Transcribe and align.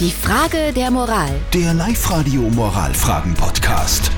Die 0.00 0.10
Frage 0.10 0.72
der 0.74 0.90
Moral. 0.90 1.30
Der 1.52 1.72
Live-Radio 1.72 2.40
Moralfragen-Podcast. 2.42 4.10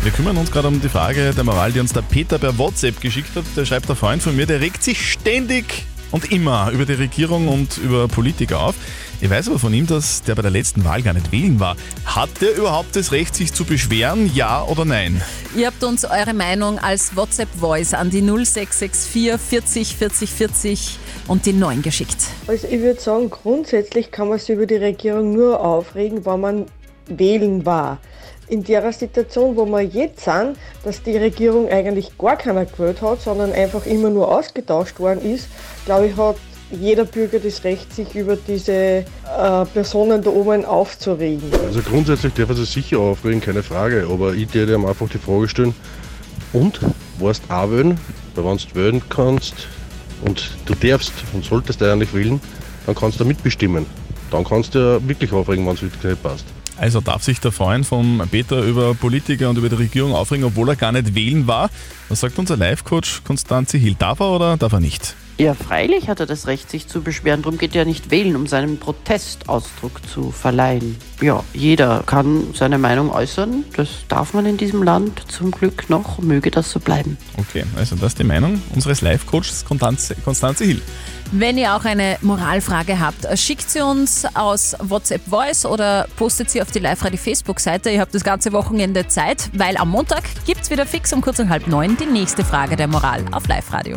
Wir 0.00 0.12
kümmern 0.12 0.36
uns 0.36 0.52
gerade 0.52 0.68
um 0.68 0.80
die 0.80 0.88
Frage 0.88 1.34
der 1.34 1.42
Moral, 1.42 1.72
die 1.72 1.80
uns 1.80 1.92
der 1.92 2.02
Peter 2.02 2.38
per 2.38 2.56
WhatsApp 2.56 3.00
geschickt 3.00 3.34
hat. 3.34 3.42
Der 3.56 3.64
schreibt, 3.64 3.88
der 3.88 3.96
Freund 3.96 4.22
von 4.22 4.36
mir, 4.36 4.46
der 4.46 4.60
regt 4.60 4.84
sich 4.84 5.10
ständig 5.10 5.86
und 6.12 6.30
immer 6.30 6.70
über 6.70 6.86
die 6.86 6.92
Regierung 6.92 7.48
und 7.48 7.78
über 7.78 8.06
Politiker 8.06 8.60
auf. 8.60 8.76
Ich 9.24 9.30
weiß 9.30 9.48
aber 9.48 9.58
von 9.58 9.72
ihm, 9.72 9.86
dass 9.86 10.22
der 10.22 10.34
bei 10.34 10.42
der 10.42 10.50
letzten 10.50 10.84
Wahl 10.84 11.00
gar 11.00 11.14
nicht 11.14 11.32
wählen 11.32 11.58
war. 11.58 11.78
Hat 12.04 12.28
der 12.42 12.58
überhaupt 12.58 12.94
das 12.94 13.10
Recht, 13.10 13.34
sich 13.34 13.54
zu 13.54 13.64
beschweren, 13.64 14.30
ja 14.34 14.62
oder 14.62 14.84
nein? 14.84 15.18
Ihr 15.56 15.68
habt 15.68 15.82
uns 15.82 16.04
eure 16.04 16.34
Meinung 16.34 16.78
als 16.78 17.16
WhatsApp-Voice 17.16 17.94
an 17.94 18.10
die 18.10 18.20
0664 18.20 19.40
40 19.40 19.96
40 19.96 20.30
40 20.30 20.98
und 21.26 21.46
die 21.46 21.54
9 21.54 21.80
geschickt. 21.80 22.18
Also 22.46 22.68
ich 22.68 22.82
würde 22.82 23.00
sagen, 23.00 23.30
grundsätzlich 23.30 24.10
kann 24.10 24.28
man 24.28 24.38
sich 24.38 24.50
über 24.50 24.66
die 24.66 24.76
Regierung 24.76 25.32
nur 25.32 25.58
aufregen, 25.58 26.26
wenn 26.26 26.40
man 26.40 26.66
wählen 27.06 27.64
war. 27.64 28.00
In 28.48 28.62
der 28.62 28.92
Situation, 28.92 29.56
wo 29.56 29.64
wir 29.64 29.80
jetzt 29.80 30.24
sind, 30.24 30.58
dass 30.84 31.02
die 31.02 31.16
Regierung 31.16 31.70
eigentlich 31.70 32.18
gar 32.18 32.36
keiner 32.36 32.66
gewählt 32.66 33.00
hat, 33.00 33.22
sondern 33.22 33.52
einfach 33.52 33.86
immer 33.86 34.10
nur 34.10 34.30
ausgetauscht 34.36 35.00
worden 35.00 35.24
ist, 35.24 35.48
glaube 35.86 36.08
ich, 36.08 36.16
hat 36.18 36.36
jeder 36.70 37.04
Bürger 37.04 37.38
das 37.38 37.64
Recht, 37.64 37.94
sich 37.94 38.14
über 38.14 38.36
diese 38.36 38.72
äh, 38.72 39.04
Personen 39.72 40.22
da 40.22 40.30
oben 40.30 40.64
aufzuregen. 40.64 41.50
Also 41.66 41.80
grundsätzlich 41.80 42.34
darf 42.34 42.48
er 42.48 42.56
sich 42.56 42.70
sicher 42.70 42.98
aufregen, 42.98 43.40
keine 43.40 43.62
Frage. 43.62 44.06
Aber 44.10 44.34
ich 44.34 44.52
würde 44.54 44.74
ihm 44.74 44.86
einfach 44.86 45.08
die 45.08 45.18
Frage 45.18 45.48
stellen, 45.48 45.74
und, 46.54 46.78
warst 47.18 47.42
auch 47.50 47.70
wählen? 47.70 47.98
Weil 48.34 48.44
wenn 48.44 48.56
du 48.56 48.74
wählen 48.74 49.02
kannst 49.08 49.54
und 50.24 50.50
du 50.66 50.74
darfst 50.74 51.12
und 51.32 51.44
solltest 51.44 51.82
eigentlich 51.82 52.14
wählen, 52.14 52.40
dann 52.86 52.94
kannst 52.94 53.20
du 53.20 53.24
mitbestimmen. 53.24 53.86
Dann 54.30 54.44
kannst 54.44 54.74
du 54.74 54.78
ja 54.78 55.08
wirklich 55.08 55.32
aufregen, 55.32 55.66
wenn 55.66 55.74
es 55.74 55.82
wirklich 55.82 56.02
nicht 56.02 56.22
passt. 56.22 56.46
Also 56.76 57.00
darf 57.00 57.22
sich 57.22 57.40
der 57.40 57.52
Freund 57.52 57.86
von 57.86 58.22
Peter 58.30 58.62
über 58.62 58.94
Politiker 58.94 59.50
und 59.50 59.58
über 59.58 59.68
die 59.68 59.76
Regierung 59.76 60.12
aufregen, 60.12 60.44
obwohl 60.44 60.68
er 60.68 60.76
gar 60.76 60.92
nicht 60.92 61.14
wählen 61.14 61.46
war. 61.46 61.70
Was 62.08 62.20
sagt 62.20 62.38
unser 62.38 62.56
Live-Coach 62.56 63.22
Konstanze 63.24 63.78
Hill? 63.78 63.94
Darf 63.98 64.20
er 64.20 64.30
oder 64.30 64.56
darf 64.56 64.72
er 64.72 64.80
nicht? 64.80 65.14
Ja, 65.36 65.54
freilich 65.54 66.08
hat 66.08 66.20
er 66.20 66.26
das 66.26 66.46
Recht, 66.46 66.70
sich 66.70 66.86
zu 66.86 67.02
beschweren. 67.02 67.42
Darum 67.42 67.58
geht 67.58 67.74
er 67.74 67.82
ja 67.82 67.84
nicht 67.84 68.12
wählen, 68.12 68.36
um 68.36 68.46
seinen 68.46 68.78
Protestausdruck 68.78 70.06
zu 70.06 70.30
verleihen. 70.30 70.96
Ja, 71.20 71.42
jeder 71.52 72.04
kann 72.06 72.54
seine 72.54 72.78
Meinung 72.78 73.10
äußern. 73.10 73.64
Das 73.76 73.88
darf 74.06 74.32
man 74.32 74.46
in 74.46 74.56
diesem 74.56 74.84
Land 74.84 75.24
zum 75.28 75.50
Glück 75.50 75.90
noch. 75.90 76.18
Möge 76.18 76.52
das 76.52 76.70
so 76.70 76.78
bleiben. 76.78 77.18
Okay, 77.36 77.64
also 77.76 77.96
das 77.96 78.12
ist 78.12 78.20
die 78.20 78.24
Meinung 78.24 78.62
unseres 78.74 79.00
Live-Coaches 79.00 79.64
Konstanze, 79.64 80.14
Konstanze 80.24 80.64
Hill. 80.64 80.82
Wenn 81.32 81.58
ihr 81.58 81.74
auch 81.74 81.84
eine 81.84 82.16
Moralfrage 82.20 83.00
habt, 83.00 83.26
schickt 83.36 83.68
sie 83.68 83.80
uns 83.80 84.24
aus 84.34 84.76
WhatsApp 84.78 85.22
Voice 85.28 85.66
oder 85.66 86.06
postet 86.16 86.48
sie 86.48 86.62
auf 86.62 86.70
die 86.70 86.78
Live-Radio 86.78 87.18
Facebook-Seite. 87.18 87.90
Ihr 87.90 88.00
habt 88.00 88.14
das 88.14 88.22
ganze 88.22 88.52
Wochenende 88.52 89.08
Zeit, 89.08 89.50
weil 89.52 89.76
am 89.78 89.90
Montag 89.90 90.22
gibt 90.46 90.62
es 90.62 90.70
wieder 90.70 90.86
fix 90.86 91.12
um 91.12 91.20
kurz 91.20 91.40
und 91.40 91.48
halb 91.48 91.66
neun 91.66 91.96
die 91.96 92.06
nächste 92.06 92.44
Frage 92.44 92.76
der 92.76 92.86
Moral 92.86 93.24
auf 93.32 93.48
Live-Radio. 93.48 93.96